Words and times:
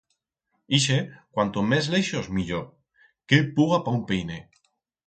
Ixe 0.77 0.97
cuanto 1.35 1.65
mes 1.73 1.91
leixos 1.97 2.33
millor, 2.39 2.67
qué 3.31 3.41
puga 3.61 3.83
pa 3.87 3.99
un 4.01 4.07
peine! 4.15 4.43